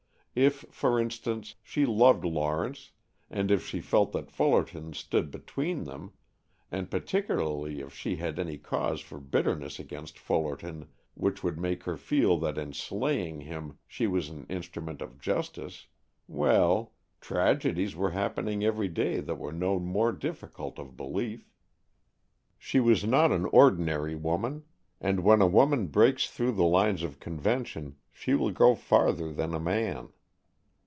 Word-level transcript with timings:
If, 0.33 0.63
for 0.71 0.97
instance, 0.97 1.55
she 1.61 1.85
loved 1.85 2.23
Lawrence, 2.23 2.91
and 3.29 3.51
if 3.51 3.67
she 3.67 3.81
felt 3.81 4.13
that 4.13 4.31
Fullerton 4.31 4.93
stood 4.93 5.29
between 5.29 5.83
them, 5.83 6.13
and 6.71 6.89
particularly 6.89 7.81
if 7.81 7.93
she 7.93 8.15
had 8.15 8.39
any 8.39 8.57
cause 8.57 9.01
for 9.01 9.19
bitterness 9.19 9.77
against 9.77 10.17
Fullerton 10.17 10.87
which 11.15 11.43
would 11.43 11.59
make 11.59 11.83
her 11.83 11.97
feel 11.97 12.37
that 12.37 12.57
in 12.57 12.71
slaying 12.71 13.41
him 13.41 13.77
she 13.85 14.07
was 14.07 14.29
an 14.29 14.45
instrument 14.47 15.01
of 15.01 15.19
justice, 15.19 15.87
well, 16.29 16.93
tragedies 17.19 17.93
were 17.97 18.11
happening 18.11 18.63
every 18.63 18.87
day 18.87 19.19
that 19.19 19.35
were 19.35 19.51
no 19.51 19.79
more 19.79 20.13
difficult 20.13 20.79
of 20.79 20.95
belief. 20.95 21.51
She 22.57 22.79
was 22.79 23.03
not 23.03 23.33
an 23.33 23.47
ordinary 23.47 24.15
woman; 24.15 24.63
and 25.01 25.25
when 25.25 25.41
a 25.41 25.45
woman 25.45 25.87
breaks 25.87 26.29
through 26.29 26.53
the 26.53 26.63
lines 26.63 27.03
of 27.03 27.19
convention 27.19 27.97
she 28.13 28.33
will 28.33 28.51
go 28.51 28.75
farther 28.75 29.33
than 29.33 29.53
a 29.53 29.59
man. 29.59 30.07